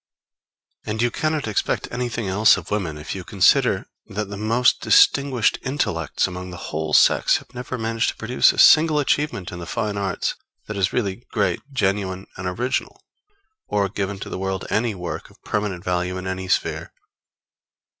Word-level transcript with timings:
And 0.83 0.99
you 0.99 1.11
cannot 1.11 1.47
expect 1.47 1.87
anything 1.91 2.27
else 2.27 2.57
of 2.57 2.71
women 2.71 2.97
if 2.97 3.13
you 3.13 3.23
consider 3.23 3.85
that 4.07 4.29
the 4.31 4.35
most 4.35 4.81
distinguished 4.81 5.59
intellects 5.61 6.25
among 6.25 6.49
the 6.49 6.57
whole 6.73 6.93
sex 6.95 7.37
have 7.37 7.53
never 7.53 7.77
managed 7.77 8.09
to 8.09 8.15
produce 8.15 8.51
a 8.51 8.57
single 8.57 8.97
achievement 8.97 9.51
in 9.51 9.59
the 9.59 9.67
fine 9.67 9.99
arts 9.99 10.33
that 10.65 10.75
is 10.75 10.91
really 10.91 11.27
great, 11.31 11.59
genuine, 11.71 12.25
and 12.35 12.47
original; 12.47 12.99
or 13.67 13.89
given 13.89 14.17
to 14.21 14.29
the 14.29 14.39
world 14.39 14.65
any 14.71 14.95
work 14.95 15.29
of 15.29 15.39
permanent 15.43 15.83
value 15.83 16.17
in 16.17 16.25
any 16.25 16.47
sphere. 16.47 16.91